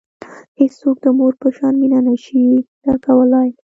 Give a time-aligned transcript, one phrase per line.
[0.59, 2.43] هیڅوک د مور په شان مینه نه شي
[2.85, 3.49] درکولای.